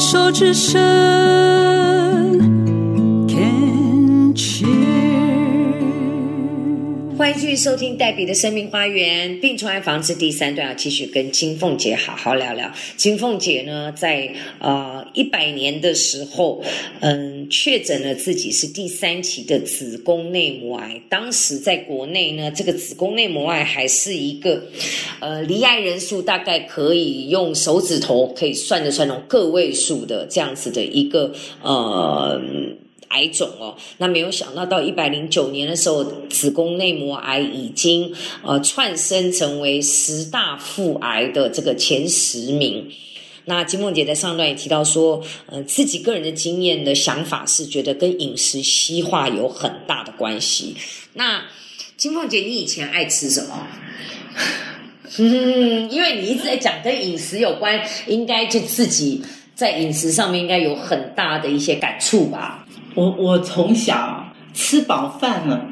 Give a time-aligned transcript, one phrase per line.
[0.00, 1.49] 手之伸
[7.20, 12.72] 欢迎继续收听黛比的生命花园病虫害防治第三段，要继续跟金凤姐好好聊聊。
[12.96, 16.64] 金凤姐呢，在呃一百年的时候，
[17.00, 20.98] 嗯，确诊了自己是第三期的子宫内膜癌。
[21.10, 24.62] 当时在国内呢，这个子宫内膜癌还是一个
[25.20, 32.40] 呃罹癌人数大概可以用手指头可以算得出来那种个位数的这样子的一个呃。
[33.10, 42.90] 癌种哦，那没有想到到一百零九年的时候，子宫内膜癌已经呃窜升成为十大腹癌的这个前十名。
[43.46, 50.76] 那金凤姐在上段也提到说，呃，自己个人的经验的想法是觉得跟饮食西化有很大的关系。
[51.14, 51.42] 那
[51.96, 53.66] 金凤姐，你以前爱吃什么？
[55.18, 59.20] 嗯，因为你一直在讲跟饮食有关，应该就自己
[59.56, 62.59] 在饮食上面应该有很大的一些感触吧。
[62.94, 65.66] 我我从小吃饱饭了，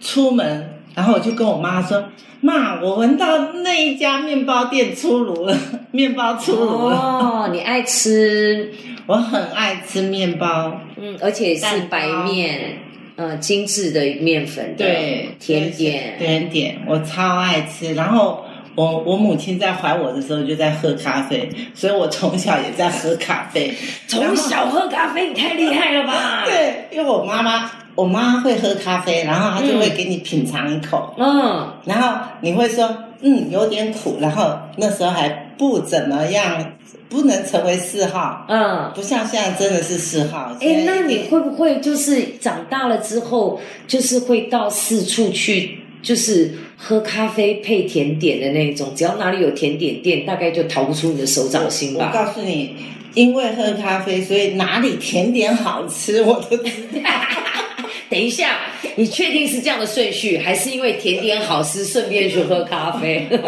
[0.00, 2.04] 出门，然后我就跟我妈说
[2.40, 5.56] ：“妈，我闻到那一家面包店出炉了，
[5.92, 6.96] 面包出炉了。
[6.96, 8.72] 哦，你爱吃，
[9.06, 12.78] 我很爱吃面包，嗯，而且是白面，
[13.16, 17.94] 呃，精致的面粉的对，甜点，甜点，我超爱吃。
[17.94, 18.44] 然后
[18.74, 23.74] 我我母亲在怀我的时候就在喝咖啡，所以我从小也在喝咖啡。
[24.08, 26.42] 从小喝咖啡，你太厉害了吧？
[26.46, 36.72] 对，因为我妈妈，我妈会喝咖啡，然后她就会给你品尝一口，嗯，然后你会说，嗯，有点苦，然后那时候还不怎么样，
[37.08, 38.90] 不能成为嗜好，嗯。
[38.94, 40.52] 不像现在真的是嗜好。
[40.60, 48.92] 哎，那你会不会就是长大了之后，就是会到四处去，就是喝咖啡配甜点的那种？
[48.94, 52.16] 只要哪里有甜点店，大概就逃不出你的手掌心吧我？
[52.16, 52.76] 告诉你，
[53.14, 56.70] 因为喝咖啡，所以哪里甜点好吃我都知
[57.02, 57.10] 道。
[58.10, 58.58] 等一下，
[58.96, 63.26] 你确定是这样的顺序，还是因为甜点好吃，顺便去喝咖啡？
[63.30, 63.40] 真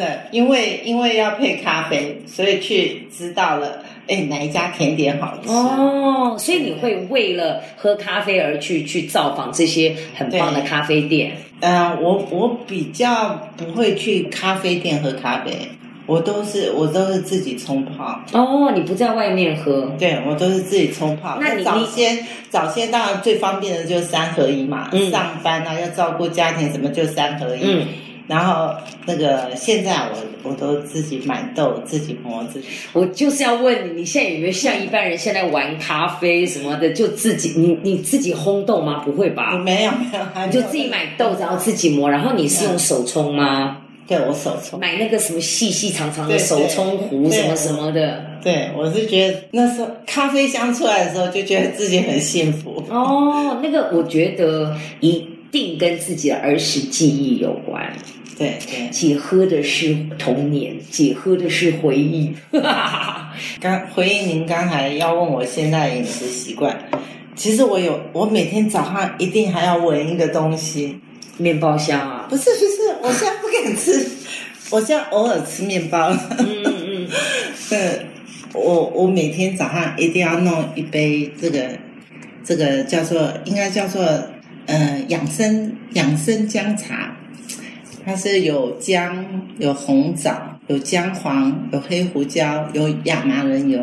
[0.00, 5.48] 的，因为因为要配咖啡，所以去知道了，哎，哪一家甜点好吃。
[5.48, 11.36] 哦，所以你会为了喝咖啡而去去造访这些很棒的咖啡店？
[11.60, 15.52] 嗯、我我比较不会去咖啡店喝咖啡，
[16.06, 18.20] 我都是我都是自己冲泡。
[18.32, 19.92] 哦，你不在外面喝？
[19.98, 21.38] 对，我都是自己冲泡。
[21.40, 22.18] 那你早先
[22.48, 27.60] 早先当然最方便的就是三合一嘛，嗯上班啊要照顾家庭什么就三合一。
[27.62, 27.86] 嗯，
[28.30, 28.72] 然后
[29.06, 32.68] 那个现在我我都自己买豆，自己磨自己。
[32.92, 39.02] 我就是要问你，你现在有没有像一般人现在玩咖啡什么的，就自己你你自己烘豆吗？
[39.04, 39.58] 不会吧？
[39.58, 43.78] 没有没有，你就自己买豆，然后自己磨，然后你是用手冲吗？
[44.06, 44.78] 对我手冲。
[44.78, 48.24] 买那个什么细细长长的手冲壶什么什么的。
[48.42, 52.80] 对，我是觉得那时候咖啡香出来的时候，就觉得自己很幸福。
[52.88, 57.92] 哦，那个我觉得一定跟自己的儿时记忆有关。
[58.40, 62.34] 对对，姐喝的是童年，姐喝的是回忆。
[63.60, 66.74] 刚回应您刚才要问我现在的饮食习惯，
[67.36, 70.98] 其实我有，我每天早上一定还要闻一个东西，
[71.36, 74.08] 面包香啊，不是不是，我现在不敢吃，
[74.72, 76.08] 我现在偶尔吃面包。
[76.38, 77.08] 嗯嗯，
[77.68, 78.06] 对，
[78.54, 81.68] 我我每天早上一定要弄一杯这个
[82.42, 84.02] 这个叫做应该叫做
[84.64, 87.14] 呃养生养生姜茶，
[88.04, 89.24] 它是有姜、
[89.58, 93.80] 有红枣、有姜黄、有黑胡椒、有亚麻仁油。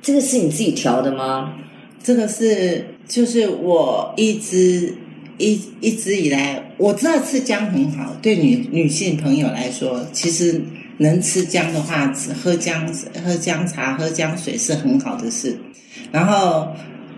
[0.00, 1.54] 这个是你自己调的吗？
[2.02, 4.94] 这个是就是我一直
[5.38, 10.60] 一一直以来我知道吃姜很好，对女女性朋友来说，其实
[10.98, 12.86] 能吃姜的话，只喝姜
[13.24, 15.58] 喝姜茶、喝姜水是很好的事。
[16.12, 16.68] 然后，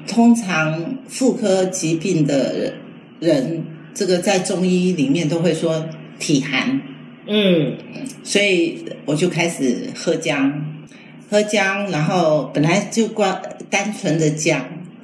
[0.06, 2.72] 通常妇科疾病的
[3.20, 5.84] 人，这个在中医里面都会说
[6.18, 6.80] 体寒，
[7.26, 7.76] 嗯，
[8.24, 10.52] 所以我就开始喝姜，
[11.30, 14.60] 喝姜，然后本来就光单纯的姜，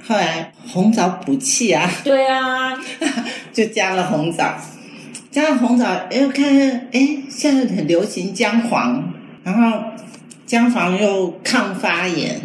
[0.07, 2.79] 后来红枣补气啊，对啊，
[3.53, 4.55] 就加了红枣，
[5.31, 9.13] 加了红枣，哎，我看看，哎，现在很流行姜黄，
[9.43, 9.85] 然后
[10.47, 12.41] 姜黄又抗发炎，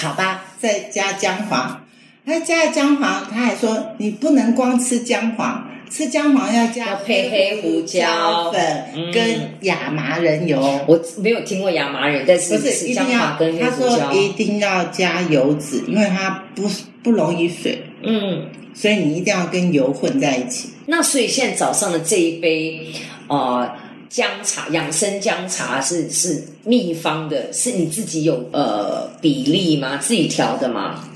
[0.00, 1.84] 好吧，再加姜黄，
[2.24, 5.68] 他加了姜黄，他还说你不能光吃姜黄。
[5.92, 9.22] 吃姜黄要加要配黑胡椒粉嗯跟
[9.60, 10.58] 亚麻仁油，
[10.88, 14.12] 我没有听过亚麻仁，但是不是是姜一定要黄跟黑他胡椒说。
[14.14, 16.62] 一定要加油脂，因为它不
[17.02, 20.70] 不溶于水，嗯，所以你一定要跟油混在一起。
[20.86, 22.86] 那所以现在早上的这一杯，
[23.28, 23.70] 呃，
[24.08, 29.98] 姜茶养生姜茶是是秘方的，是你自己有呃比例吗？
[29.98, 31.06] 自己调的吗？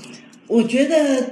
[0.45, 1.27] 我觉得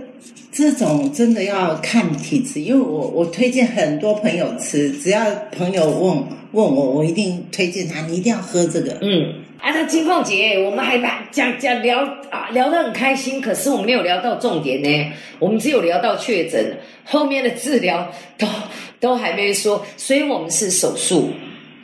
[0.56, 5.19] 这种真的要看体质，因为我我推荐很多朋友吃，只要
[5.52, 6.16] 朋友问
[6.54, 8.98] 问我，我一定推荐他，你一定要喝这个。
[9.02, 12.00] 嗯，啊，那金凤姐，我们还把讲讲聊
[12.30, 18.48] 啊聊得很开心，可是我们没有聊到重点呢，我们只有聊到确诊，后面的治疗都
[19.01, 21.31] 都还没说，所以我们是手术。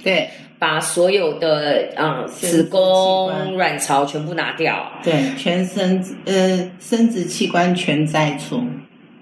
[0.02, 0.30] 对
[0.62, 8.62] 把所有的嗯子宫、卵巢全部拿掉，对，全生呃生殖器官全摘除，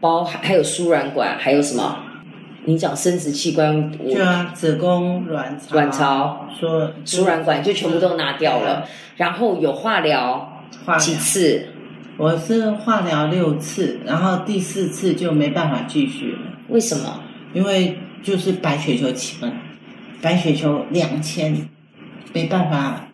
[0.02, 1.98] 包含还有输卵管，还有什么？
[2.66, 8.86] 你讲生殖器官，我就啊子宫、卵巢、卵巢、说输卵管就全部都拿掉了，
[9.16, 11.00] 然后有化疗化疗。
[11.00, 11.68] 几次？
[12.18, 17.22] 我是化疗六次，然后第四次就没办法继续了，为什么？
[17.54, 19.50] 因为就是白血球起来，
[20.22, 21.70] 白血球两千，
[22.34, 23.08] 没办法，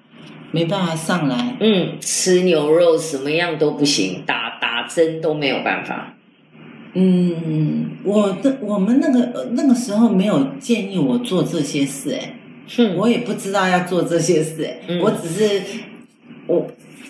[0.52, 1.56] 没办法上来。
[1.60, 6.14] 嗯，吃牛肉什么样都不行，打打针都没有办法。
[6.94, 12.34] 嗯，我的我们那个呃那个时候没有建议我做这些事、哎，
[12.78, 15.02] 哼，我也不知道要做这些事、哎、嗯。
[15.02, 15.62] 我只是
[16.48, 16.66] 我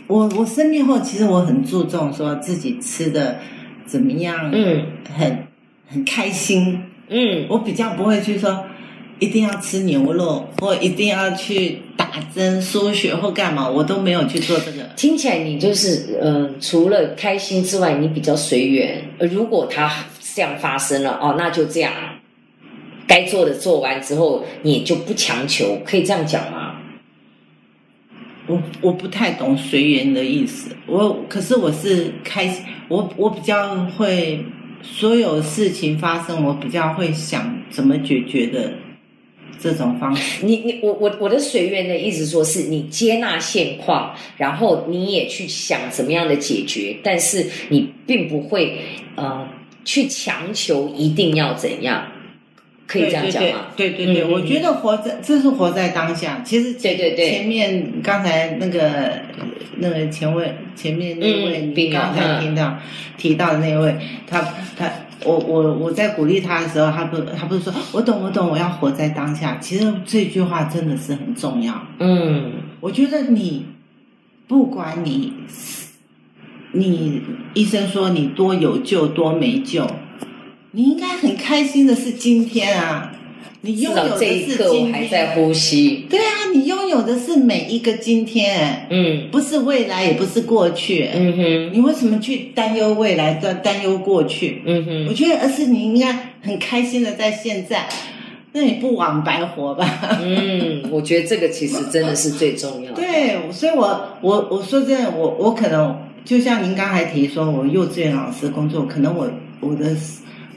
[0.07, 3.38] 我我生病后，其实我很注重说自己吃的
[3.86, 4.88] 怎么样，嗯。
[5.15, 5.47] 很
[5.88, 7.45] 很开心，嗯。
[7.47, 8.65] 我比较不会去说
[9.19, 14.83] 一定要吃牛肉，或一定要去打针输血或干嘛，我都没有去做这个。
[14.95, 19.09] 听起来你就是呃，除了开心之外，你比较随缘。
[19.17, 21.94] 呃如果它这样发生了，哦，那就这样，
[23.07, 26.81] 该做的做完之后，你也就不强求，可以这样讲吗？
[28.47, 34.45] 我我不太懂随缘的意思，我可是我是开心，我我比较会
[34.83, 38.73] 所有事情发生，我比较会想怎么解决的
[39.60, 40.46] 这种方式。
[40.46, 48.78] 你你我我我的随缘的意思说是你接纳现况，然后你也去想怎么样的解决，但是你并不会
[49.16, 49.48] 呃
[49.84, 52.12] 去强求一定要怎样，
[52.88, 53.68] 可以这样讲吗？
[53.75, 56.42] 对对对我觉得活在这是活在当下。
[56.46, 59.19] 其实对对对前面刚才那个
[59.78, 62.78] 那个前位前面那位，嗯你刚才嗯听到
[63.18, 63.96] 提到的那位，
[64.28, 64.42] 他
[64.78, 64.92] 他
[65.25, 69.57] 我我我在鼓励他的时候，他不他不是说我懂我懂，我要活在当下。
[69.57, 71.74] 其实这句话真的是很重要。
[72.00, 73.66] 嗯我觉得你
[74.48, 75.33] 不管你
[76.74, 77.22] 你
[77.56, 79.88] 医生说你多有救多没救，
[80.72, 83.14] 你应该很开心的是今天啊，
[83.65, 84.94] 你至拥有的少这一刻我是今天。
[84.94, 86.06] 还在呼吸。
[86.07, 91.09] 对啊，你拥有的是每一个今天，嗯不是未来，也不是过去。
[91.12, 94.62] 嗯哼你为什么去担忧未来，担担忧过去？
[94.65, 97.89] 嗯哼我觉得，而是你应该很开心的在现在，
[98.53, 100.19] 那你不枉白活吧？
[100.21, 102.97] 嗯，我觉得这个其实真的是最重要的。
[103.01, 109.27] 对，所以我我我说真的，我我可能就像您刚才提说，我幼稚园老师工作，可能我
[109.59, 109.95] 我的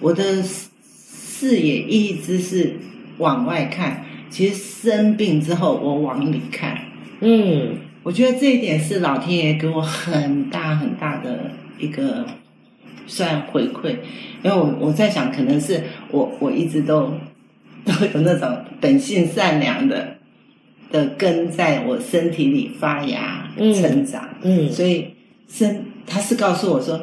[0.01, 2.77] 我的视野一直是
[3.19, 6.79] 往外看，其实生病之后我往里看，
[7.21, 7.77] 嗯。
[8.05, 12.25] 我觉得这一点是老天爷给我很大很大的一个
[13.07, 13.97] 算回馈，
[14.43, 17.13] 因为我我在想，可能是我我一直都
[17.85, 20.17] 都有那种本性善良的
[20.91, 24.71] 的根在我身体里发芽嗯成长，嗯。
[24.73, 25.09] 所以
[25.47, 26.99] 生他是告诉我说，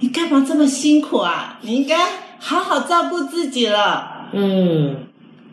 [0.00, 1.58] 你干嘛这么辛苦啊？
[1.60, 1.98] 你应该
[2.38, 4.30] 好好照顾自己了。
[4.32, 4.96] 嗯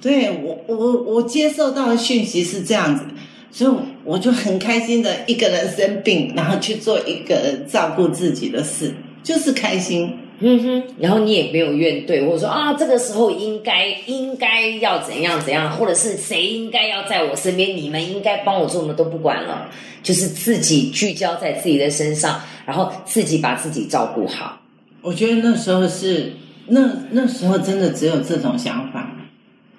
[0.01, 3.05] 对我，我我接受到的讯息是这样子，
[3.51, 3.71] 所以
[4.03, 8.93] 我就很开心的一个人生病，然后去做一个人照顾自己的事，
[9.23, 10.17] 就是开心。
[10.43, 19.69] 嗯哼，然后你也没有怨怼，或者说啊，这个时候应该应该要怎样怎样，或者是谁应该要在我身边，你们应该帮我做，我们都不管了，
[20.01, 24.59] 就是自己聚焦在自己的身上，然后自己把自己照顾好。
[25.03, 26.33] 我觉得那时候是
[26.65, 29.15] 那那时候真的只有这种想法，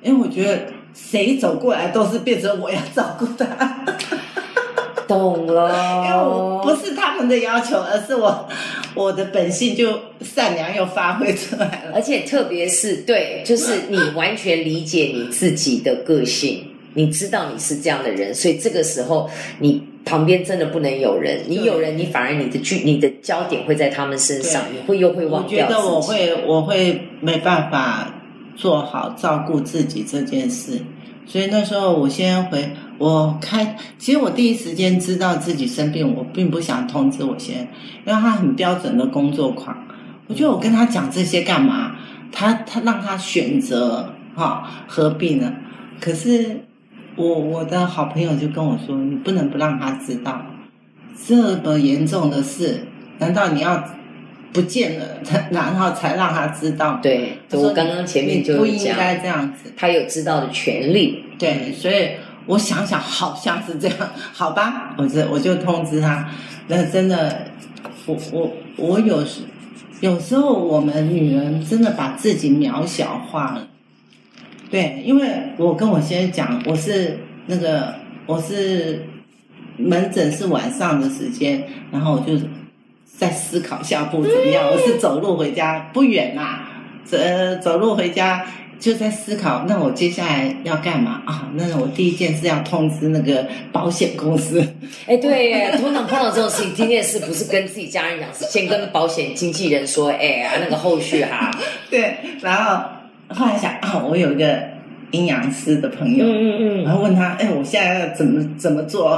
[0.03, 0.59] 因为我觉得
[0.95, 3.85] 谁走过来都是变成我要照顾他，
[5.07, 8.49] 懂了， 因为我不是他们的要求，而是我
[8.95, 11.93] 我的本性就善良又发挥出来了。
[11.95, 19.31] 而且特别是对，就是你完全理解你自己的个性，你知道你是这样的人，所以这个时候
[19.61, 25.75] 你旁边真的不能有人，你有人，你反而你的聚你的焦点会在他们身上，你会又会忘掉我觉。
[25.75, 28.13] 得我会我会没办法
[28.57, 30.81] 做好照顾自己这件事，
[31.27, 37.67] 所以那时候我先回我开，其实我第一时间知道自己生病，我并不想通知我先生，
[38.07, 39.77] 因为他很标准的工作狂，
[40.27, 41.97] 我觉得我跟他讲这些干嘛？
[42.31, 45.53] 他他让他选择哈、何必呢？
[46.01, 46.65] 可是
[47.15, 50.41] 我我的好朋友就跟我说，你不能不让他知道
[51.27, 52.87] 这么严重的事，
[53.19, 53.85] 难道你要
[54.53, 56.99] 不见了，才然后才让他知道？
[57.03, 59.73] 对，我刚刚前面就不应该这样子。
[59.77, 61.25] 他有知道的权利。
[61.39, 62.11] 对，所以
[62.47, 63.97] 我想想，好像是这样，
[64.33, 66.29] 好吧， 我这我就通知他。
[66.69, 67.47] 那真的，
[68.07, 69.41] 我我我有时
[70.01, 73.67] 有时候我们女人真的把自己渺小化了。
[74.71, 77.95] 对，因为我跟我先生讲，我是那个
[78.27, 79.05] 我是
[79.77, 82.39] 门诊是晚上的时间，然后我就
[83.05, 84.65] 在思考下步怎么样。
[84.71, 86.61] 我是走路回家，不远嘛，
[87.05, 87.17] 走
[87.63, 88.45] 走路回家
[88.81, 91.49] 就在思考，那我接下来要干嘛啊？
[91.55, 94.61] 那我第一件事要通知那个保险公司。
[95.07, 101.51] 哎，对耶，通常碰到这种事情，第一件事不是跟自己家人讲，是先跟保险经纪人说，哎啊，那个后续哈，
[101.91, 102.83] 对，然后
[103.29, 104.59] 后来想啊，我有一个
[105.13, 109.09] 阴阳师的朋友，嗯嗯嗯，然后问他，哎，我现在要怎么怎么做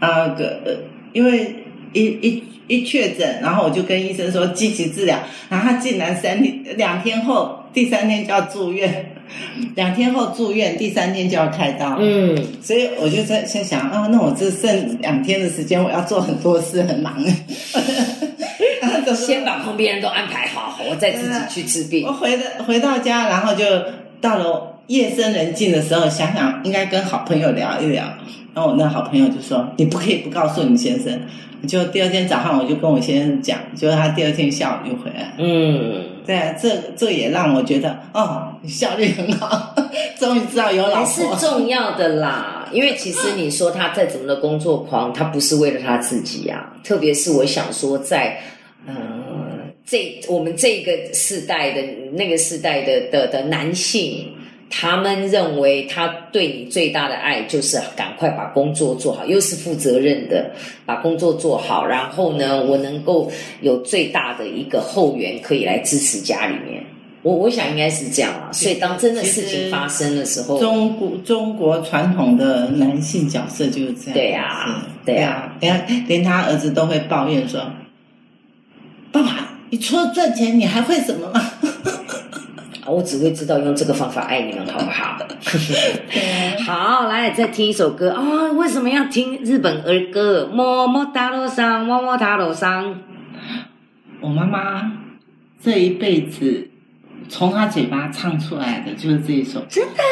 [0.00, 0.28] 啊？
[0.36, 0.72] 个呃，
[1.12, 1.54] 因为
[1.96, 9.12] 一一一确诊，然后我就跟医生说积极治疗，然后他竟然三天两天后，第三天就要住院，
[9.74, 17.24] 两天后住院，第三天就要开刀，嗯，所以我就在在想啊，那我这剩两天的时间，我要做很多事，很忙。
[19.14, 22.12] 先把旁边人都安排好，我再自己去治病我。
[22.12, 23.64] 回的回到家，然后就
[24.20, 28.04] 到了夜深人静的时候，想想应该跟好朋友聊一聊。
[28.56, 31.20] 然后我那好朋友就说：“你不可以不告诉你先生。”
[31.68, 35.34] 就第二天早上，我就跟我先生讲，就他第二天下午就回来。
[35.36, 39.74] 嗯，对啊，这这也让我觉得哦，你效率很好，
[40.18, 41.46] 终于知道有老婆是。
[41.46, 42.66] 重要的啦。
[42.72, 48.38] 因为其实你说他再怎么的工作狂，他不是为了他自己呀、特别是我想说在，
[48.86, 48.94] 呃，
[49.84, 51.82] 这我们这个世代的
[52.12, 54.32] 那个世代的的的男性。
[54.68, 60.50] 他们认为他对你最大的爱就是赶快把工作做好，又是负责任的
[60.84, 63.30] 把工作做好，然后呢，我能够
[63.60, 66.84] 有最大的一个后援可以来支持家里面。
[67.22, 74.14] 我我想应该是这样啊，所以当真的事情发生的时候，中国中国传统的男性角色就是这样。
[74.14, 77.60] 对呀是对呀啊，连他连他儿子都会抱怨说
[79.10, 81.52] ：“爸爸，你除了赚钱，你还会什么吗
[82.88, 85.18] 我只会知道用这个方法爱你们，好不好？
[86.66, 88.52] 好，来再听一首歌啊、哦！
[88.54, 90.48] 为什么要听日本儿歌？
[90.52, 93.00] 么么哒罗桑，么么哒罗桑。？”
[94.20, 94.92] 我妈妈
[95.60, 96.68] 这一辈子
[97.28, 99.60] 从他嘴巴唱出来的就是这一首。
[99.68, 100.02] 真的，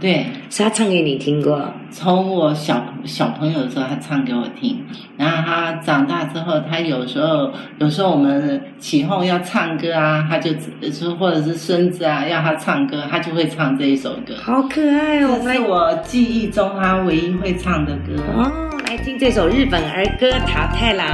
[0.00, 1.72] 对，是他唱给你听过？
[1.90, 4.84] 从我小小朋友的时候，他唱给我听，
[5.16, 10.50] 然后他长大之后，他有时候有时候我们起哄要唱歌啊，他就
[10.92, 14.34] 说或者是孙子啊要他唱歌，他就会唱这一首歌。
[14.42, 15.40] 好可爱哦！
[15.42, 18.22] 这是我记忆中他唯一会唱的歌。
[18.34, 18.52] 哦，
[18.86, 21.06] 来听这首日本儿歌《桃太郎》。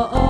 [0.00, 0.08] Oh.
[0.12, 0.27] oh.